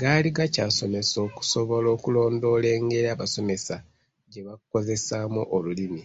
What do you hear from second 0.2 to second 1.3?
gakyasomesa